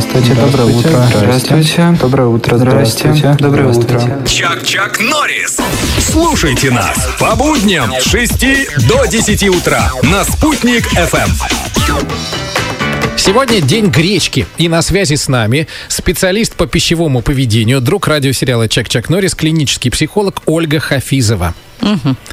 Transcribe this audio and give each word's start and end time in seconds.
Здравствуйте, 0.00 0.40
доброе 0.40 0.64
утро. 0.64 1.08
Здравствуйте. 1.14 1.96
Доброе 2.00 2.28
утро. 2.28 2.56
Здравствуйте. 2.56 3.36
Доброе 3.38 3.68
утро. 3.68 4.00
Чак-Чак 4.26 4.98
Норрис. 4.98 5.58
Слушайте 5.98 6.70
нас 6.70 6.96
по 7.18 7.36
будням 7.36 7.92
с 8.00 8.04
6 8.04 8.88
до 8.88 9.04
10 9.04 9.48
утра 9.50 9.92
на 10.04 10.24
«Спутник 10.24 10.86
FM. 10.94 11.30
Сегодня 13.18 13.60
день 13.60 13.88
гречки, 13.88 14.46
и 14.56 14.70
на 14.70 14.80
связи 14.80 15.16
с 15.16 15.28
нами 15.28 15.68
специалист 15.88 16.54
по 16.54 16.66
пищевому 16.66 17.20
поведению, 17.20 17.82
друг 17.82 18.08
радиосериала 18.08 18.68
«Чак-Чак 18.68 19.10
Норрис», 19.10 19.34
клинический 19.34 19.90
психолог 19.90 20.40
Ольга 20.46 20.80
Хафизова. 20.80 21.54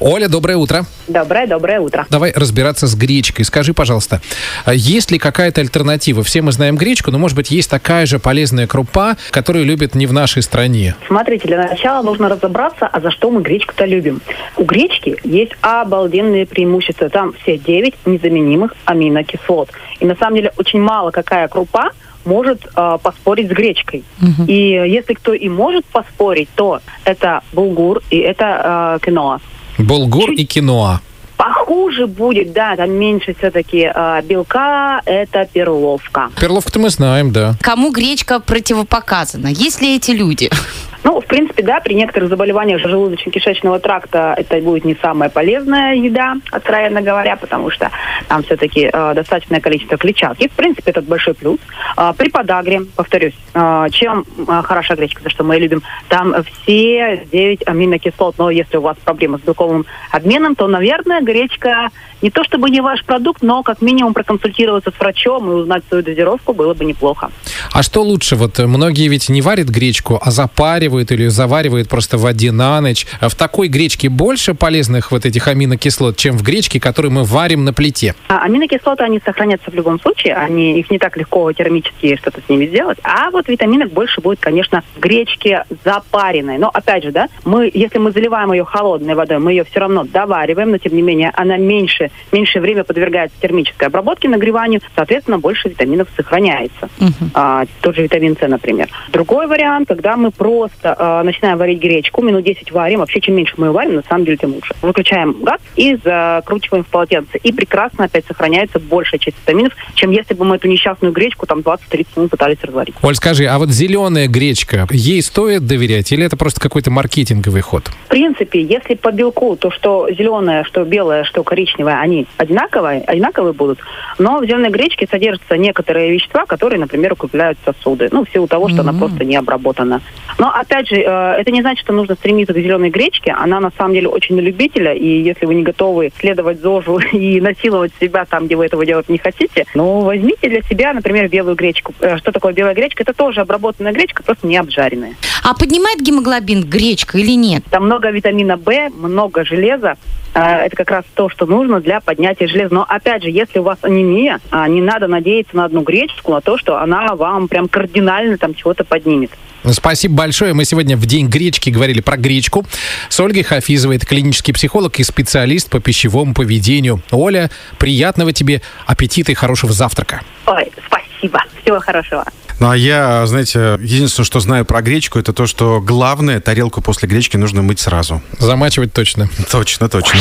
Оля, 0.00 0.28
доброе 0.28 0.56
утро. 0.56 0.84
Доброе, 1.06 1.46
доброе 1.46 1.80
утро. 1.80 2.06
Давай 2.10 2.32
разбираться 2.34 2.86
с 2.86 2.94
гречкой. 2.94 3.44
Скажи, 3.44 3.72
пожалуйста, 3.72 4.20
а 4.64 4.74
есть 4.74 5.10
ли 5.10 5.18
какая-то 5.18 5.60
альтернатива? 5.60 6.22
Все 6.22 6.42
мы 6.42 6.52
знаем 6.52 6.76
гречку, 6.76 7.10
но, 7.10 7.18
может 7.18 7.36
быть, 7.36 7.50
есть 7.50 7.70
такая 7.70 8.06
же 8.06 8.18
полезная 8.18 8.66
крупа, 8.66 9.16
которую 9.30 9.64
любят 9.64 9.94
не 9.94 10.06
в 10.06 10.12
нашей 10.12 10.42
стране. 10.42 10.94
Смотрите, 11.06 11.46
для 11.48 11.56
начала 11.56 12.02
нужно 12.02 12.28
разобраться, 12.28 12.86
а 12.86 13.00
за 13.00 13.10
что 13.10 13.30
мы 13.30 13.42
гречку-то 13.42 13.84
любим. 13.84 14.20
У 14.56 14.64
гречки 14.64 15.16
есть 15.24 15.52
обалденные 15.60 16.46
преимущества. 16.46 17.08
Там 17.08 17.32
все 17.42 17.58
9 17.58 17.94
незаменимых 18.06 18.74
аминокислот. 18.84 19.70
И 20.00 20.06
на 20.06 20.16
самом 20.16 20.36
деле 20.36 20.52
очень 20.56 20.80
мало 20.80 21.10
какая 21.10 21.48
крупа 21.48 21.90
может 22.28 22.66
э, 22.76 22.98
поспорить 23.02 23.48
с 23.48 23.52
гречкой. 23.52 24.04
И 24.46 24.54
если 24.98 25.14
кто 25.14 25.32
и 25.32 25.48
может 25.48 25.84
поспорить, 25.86 26.48
то 26.54 26.80
это 27.04 27.40
булгур 27.52 28.00
и 28.10 28.18
это 28.18 28.98
э, 29.00 29.06
киноа. 29.06 29.38
Булгур 29.78 30.26
Чуть- 30.26 30.40
и 30.40 30.44
киноа. 30.46 31.00
Похуже 31.36 32.06
будет, 32.08 32.52
да, 32.52 32.74
там 32.76 32.90
меньше 32.90 33.32
все-таки 33.38 33.90
э, 33.94 34.22
белка, 34.24 35.00
это 35.06 35.46
перловка. 35.52 36.30
Перловку-то 36.40 36.80
мы 36.80 36.90
знаем, 36.90 37.30
да. 37.30 37.54
Кому 37.60 37.92
гречка 37.92 38.40
противопоказана? 38.40 39.46
Есть 39.46 39.80
ли 39.80 39.96
эти 39.96 40.10
люди? 40.10 40.50
Ну, 41.04 41.20
в 41.20 41.26
принципе, 41.26 41.62
да, 41.62 41.80
при 41.80 41.94
некоторых 41.94 42.28
заболеваниях 42.28 42.84
желудочно-кишечного 42.84 43.78
тракта 43.78 44.34
это 44.36 44.58
будет 44.60 44.84
не 44.84 44.96
самая 45.00 45.28
полезная 45.28 45.94
еда, 45.94 46.36
откровенно 46.50 47.02
говоря, 47.02 47.36
потому 47.36 47.70
что 47.70 47.90
там 48.28 48.42
все-таки 48.42 48.90
э, 48.92 49.14
достаточное 49.14 49.60
количество 49.60 49.96
клетчатки. 49.96 50.48
В 50.48 50.52
принципе, 50.52 50.90
это 50.90 51.02
большой 51.02 51.34
плюс. 51.34 51.58
А, 51.96 52.12
при 52.12 52.30
подагре, 52.30 52.82
повторюсь, 52.96 53.34
э, 53.54 53.86
чем 53.92 54.24
э, 54.36 54.62
хороша 54.62 54.96
гречка, 54.96 55.22
за 55.22 55.30
что 55.30 55.44
мы 55.44 55.54
ее 55.54 55.60
любим, 55.60 55.82
там 56.08 56.34
все 56.44 57.24
9 57.30 57.66
аминокислот, 57.66 58.36
но 58.38 58.50
если 58.50 58.76
у 58.76 58.82
вас 58.82 58.96
проблемы 59.04 59.38
с 59.38 59.42
белковым 59.42 59.86
обменом, 60.10 60.54
то, 60.54 60.66
наверное, 60.66 61.20
гречка 61.20 61.90
не 62.22 62.30
то 62.30 62.44
чтобы 62.44 62.70
не 62.70 62.80
ваш 62.80 63.04
продукт, 63.04 63.42
но 63.42 63.62
как 63.62 63.80
минимум 63.80 64.14
проконсультироваться 64.14 64.90
с 64.90 64.98
врачом 64.98 65.50
и 65.50 65.54
узнать 65.54 65.84
свою 65.88 66.02
дозировку 66.02 66.52
было 66.52 66.74
бы 66.74 66.84
неплохо. 66.84 67.30
А 67.72 67.82
что 67.82 68.02
лучше? 68.02 68.36
Вот 68.36 68.58
э, 68.58 68.66
многие 68.66 69.08
ведь 69.08 69.28
не 69.28 69.40
варят 69.42 69.68
гречку, 69.68 70.18
а 70.20 70.30
запаривают 70.30 70.97
или 71.10 71.28
заваривают 71.28 71.88
просто 71.88 72.18
в 72.18 72.22
воде 72.22 72.52
на 72.52 72.80
ночь. 72.80 73.06
А 73.20 73.28
В 73.28 73.34
такой 73.34 73.68
гречке 73.68 74.08
больше 74.08 74.54
полезных 74.54 75.10
вот 75.10 75.26
этих 75.26 75.48
аминокислот, 75.48 76.16
чем 76.16 76.36
в 76.36 76.42
гречке, 76.42 76.80
которую 76.80 77.12
мы 77.12 77.24
варим 77.24 77.64
на 77.64 77.72
плите. 77.72 78.14
А 78.28 78.42
аминокислоты, 78.42 79.04
они 79.04 79.20
сохранятся 79.24 79.70
в 79.70 79.74
любом 79.74 80.00
случае, 80.00 80.34
они, 80.34 80.78
их 80.78 80.90
не 80.90 80.98
так 80.98 81.16
легко 81.16 81.52
термически 81.52 82.16
что-то 82.16 82.40
с 82.44 82.48
ними 82.48 82.66
сделать. 82.66 82.98
А 83.02 83.30
вот 83.30 83.48
витаминов 83.48 83.92
больше 83.92 84.20
будет, 84.20 84.40
конечно, 84.40 84.82
в 84.94 85.00
гречке 85.00 85.64
запаренной. 85.84 86.58
Но, 86.58 86.68
опять 86.68 87.04
же, 87.04 87.12
да, 87.12 87.28
мы, 87.44 87.70
если 87.72 87.98
мы 87.98 88.12
заливаем 88.12 88.52
ее 88.52 88.64
холодной 88.64 89.14
водой, 89.14 89.38
мы 89.38 89.52
ее 89.52 89.64
все 89.64 89.80
равно 89.80 90.04
довариваем, 90.04 90.70
но, 90.70 90.78
тем 90.78 90.94
не 90.94 91.02
менее, 91.02 91.32
она 91.34 91.56
меньше, 91.56 92.10
меньше 92.32 92.60
время 92.60 92.84
подвергается 92.84 93.36
термической 93.40 93.88
обработке, 93.88 94.28
нагреванию, 94.28 94.80
соответственно, 94.94 95.38
больше 95.38 95.68
витаминов 95.68 96.08
сохраняется. 96.16 96.88
А, 97.34 97.64
тот 97.80 97.96
же 97.96 98.02
витамин 98.02 98.36
С, 98.36 98.46
например. 98.46 98.88
Другой 99.12 99.46
вариант, 99.46 99.88
когда 99.88 100.16
мы 100.16 100.30
просто 100.30 100.77
а, 100.82 101.22
начинаем 101.22 101.58
варить 101.58 101.80
гречку, 101.80 102.22
минут 102.22 102.44
10 102.44 102.70
варим, 102.72 103.00
вообще 103.00 103.20
чем 103.20 103.36
меньше 103.36 103.54
мы 103.56 103.66
ее 103.66 103.72
варим, 103.72 103.96
на 103.96 104.02
самом 104.02 104.24
деле, 104.24 104.36
тем 104.36 104.54
лучше. 104.54 104.74
Выключаем 104.82 105.36
газ 105.42 105.60
и 105.76 105.96
закручиваем 106.02 106.84
в 106.84 106.88
полотенце. 106.88 107.38
И 107.42 107.52
прекрасно 107.52 108.04
опять 108.04 108.26
сохраняется 108.26 108.78
большая 108.78 109.18
часть 109.18 109.36
витаминов, 109.38 109.72
чем 109.94 110.10
если 110.10 110.34
бы 110.34 110.44
мы 110.44 110.56
эту 110.56 110.68
несчастную 110.68 111.12
гречку 111.12 111.46
там 111.46 111.60
20-30 111.60 112.06
минут 112.16 112.30
пытались 112.30 112.58
разварить. 112.62 112.94
Оль, 113.02 113.14
скажи, 113.14 113.46
а 113.46 113.58
вот 113.58 113.70
зеленая 113.70 114.28
гречка, 114.28 114.86
ей 114.90 115.22
стоит 115.22 115.66
доверять 115.66 116.12
или 116.12 116.24
это 116.24 116.36
просто 116.36 116.60
какой-то 116.60 116.90
маркетинговый 116.90 117.60
ход? 117.62 117.90
В 118.08 118.10
принципе, 118.10 118.62
если 118.62 118.94
по 118.94 119.12
белку, 119.12 119.54
то 119.56 119.70
что 119.70 120.08
зеленое, 120.10 120.64
что 120.64 120.82
белое, 120.84 121.24
что 121.24 121.44
коричневое, 121.44 122.00
они 122.00 122.26
одинаковые, 122.38 123.02
одинаковые 123.02 123.52
будут. 123.52 123.80
Но 124.18 124.38
в 124.38 124.46
зеленой 124.46 124.70
гречке 124.70 125.06
содержатся 125.10 125.58
некоторые 125.58 126.10
вещества, 126.12 126.46
которые, 126.46 126.80
например, 126.80 127.12
укрепляют 127.12 127.58
сосуды. 127.66 128.08
Ну, 128.10 128.24
в 128.24 128.30
силу 128.30 128.46
того, 128.46 128.70
что 128.70 128.80
она 128.80 128.94
просто 128.94 129.26
не 129.26 129.36
обработана. 129.36 130.00
Но, 130.38 130.48
опять 130.48 130.88
же, 130.88 130.96
э, 130.96 131.34
это 131.38 131.50
не 131.50 131.60
значит, 131.60 131.84
что 131.84 131.92
нужно 131.92 132.14
стремиться 132.14 132.54
к 132.54 132.56
зеленой 132.56 132.88
гречке. 132.88 133.30
Она, 133.30 133.60
на 133.60 133.70
самом 133.76 133.92
деле, 133.92 134.08
очень 134.08 134.36
на 134.36 134.40
любителя. 134.40 134.94
И 134.94 135.20
если 135.20 135.44
вы 135.44 135.54
не 135.54 135.62
готовы 135.62 136.10
следовать 136.18 136.60
ЗОЖу 136.60 136.98
и 137.12 137.42
насиловать 137.42 137.92
себя 138.00 138.24
там, 138.24 138.46
где 138.46 138.56
вы 138.56 138.64
этого 138.64 138.86
делать 138.86 139.10
не 139.10 139.18
хотите, 139.18 139.66
ну, 139.74 140.00
возьмите 140.00 140.48
для 140.48 140.62
себя, 140.62 140.94
например, 140.94 141.28
белую 141.28 141.56
гречку. 141.56 141.92
Э, 142.00 142.16
Что 142.16 142.32
такое 142.32 142.54
белая 142.54 142.74
гречка? 142.74 143.02
Это 143.02 143.12
тоже 143.12 143.42
обработанная 143.42 143.92
гречка, 143.92 144.22
просто 144.22 144.46
не 144.46 144.56
обжаренная. 144.56 145.12
А 145.48 145.54
поднимает 145.54 146.02
гемоглобин 146.02 146.62
гречка 146.62 147.16
или 147.16 147.34
нет? 147.34 147.64
Там 147.70 147.86
много 147.86 148.10
витамина 148.10 148.58
В, 148.58 148.90
много 148.90 149.46
железа. 149.46 149.94
А, 150.34 150.58
Это 150.66 150.76
как 150.76 150.90
раз 150.90 151.04
то, 151.14 151.30
что 151.30 151.46
нужно 151.46 151.80
для 151.80 152.00
поднятия 152.02 152.46
железа. 152.46 152.74
Но 152.74 152.84
опять 152.86 153.22
же, 153.22 153.30
если 153.30 153.58
у 153.58 153.62
вас 153.62 153.78
анемия, 153.80 154.40
а, 154.50 154.68
не 154.68 154.82
надо 154.82 155.06
надеяться 155.06 155.56
на 155.56 155.64
одну 155.64 155.80
гречку, 155.80 156.32
на 156.32 156.42
то, 156.42 156.58
что 156.58 156.78
она 156.82 157.14
вам 157.14 157.48
прям 157.48 157.66
кардинально 157.66 158.36
там 158.36 158.54
чего-то 158.54 158.84
поднимет. 158.84 159.30
Спасибо 159.64 160.16
большое. 160.16 160.52
Мы 160.52 160.66
сегодня 160.66 160.98
в 160.98 161.06
День 161.06 161.28
гречки 161.28 161.70
говорили 161.70 162.02
про 162.02 162.18
гречку 162.18 162.66
с 163.08 163.18
Ольгой 163.18 163.42
Хафизовой. 163.42 163.96
Это 163.96 164.04
клинический 164.04 164.52
психолог 164.52 165.00
и 165.00 165.02
специалист 165.02 165.70
по 165.70 165.80
пищевому 165.80 166.34
поведению. 166.34 167.00
Оля, 167.10 167.50
приятного 167.78 168.34
тебе 168.34 168.60
аппетита 168.84 169.32
и 169.32 169.34
хорошего 169.34 169.72
завтрака. 169.72 170.20
Ой, 170.44 170.70
спасибо. 171.18 171.42
Всего 171.62 171.80
хорошего. 171.80 172.24
Ну, 172.60 172.70
а 172.70 172.76
я, 172.76 173.24
знаете, 173.26 173.78
единственное, 173.80 174.24
что 174.24 174.40
знаю 174.40 174.64
про 174.64 174.82
гречку, 174.82 175.18
это 175.18 175.32
то, 175.32 175.46
что 175.46 175.80
главное, 175.80 176.40
тарелку 176.40 176.80
после 176.80 177.08
гречки 177.08 177.36
нужно 177.36 177.62
мыть 177.62 177.78
сразу. 177.78 178.20
Замачивать 178.38 178.92
точно. 178.92 179.28
Точно, 179.50 179.88
точно. 179.88 180.18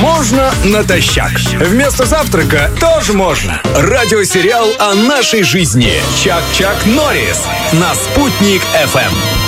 Можно 0.00 0.52
натощак. 0.64 1.30
Вместо 1.60 2.04
завтрака 2.04 2.70
тоже 2.80 3.12
можно. 3.12 3.60
Радиосериал 3.76 4.68
о 4.80 4.94
нашей 4.94 5.44
жизни. 5.44 5.92
Чак-Чак 6.22 6.84
Норрис 6.86 7.46
на 7.72 7.94
«Спутник 7.94 8.62
FM. 8.74 9.38